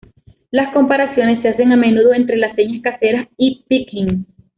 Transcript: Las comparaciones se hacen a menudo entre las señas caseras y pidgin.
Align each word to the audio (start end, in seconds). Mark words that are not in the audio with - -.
Las 0.49 0.73
comparaciones 0.73 1.43
se 1.43 1.49
hacen 1.49 1.71
a 1.71 1.75
menudo 1.75 2.15
entre 2.15 2.35
las 2.35 2.55
señas 2.55 2.81
caseras 2.81 3.27
y 3.37 3.63
pidgin. 3.67 4.25